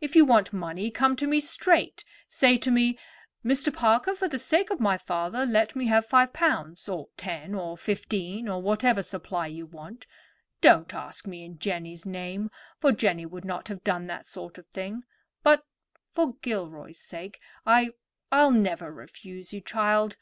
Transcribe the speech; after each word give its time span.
If 0.00 0.16
you 0.16 0.24
want 0.24 0.54
money 0.54 0.90
come 0.90 1.16
to 1.16 1.26
me 1.26 1.38
straight. 1.38 2.02
Say 2.28 2.56
to 2.56 2.70
me, 2.70 2.98
'Mr. 3.44 3.70
Parker, 3.70 4.14
for 4.14 4.26
the 4.26 4.38
sake 4.38 4.70
of 4.70 4.80
my 4.80 4.96
father, 4.96 5.44
let 5.44 5.76
me 5.76 5.84
have 5.88 6.06
five 6.06 6.32
pounds,' 6.32 6.88
or 6.88 7.08
ten, 7.18 7.54
or 7.54 7.76
fifteen, 7.76 8.48
or 8.48 8.62
whatever 8.62 9.02
supply 9.02 9.48
you 9.48 9.66
want. 9.66 10.06
Don't 10.62 10.94
ask 10.94 11.26
me 11.26 11.44
in 11.44 11.58
Jenny's 11.58 12.06
name, 12.06 12.50
for 12.78 12.90
Jenny 12.90 13.26
would 13.26 13.44
not 13.44 13.68
have 13.68 13.84
done 13.84 14.06
that 14.06 14.24
sort 14.24 14.56
of 14.56 14.66
thing; 14.68 15.02
but, 15.42 15.66
for 16.10 16.36
Gilroy's 16.40 16.98
sake, 17.02 17.38
I—I'll 17.66 18.52
never 18.52 18.90
refuse 18.90 19.52
you, 19.52 19.60
child. 19.60 20.14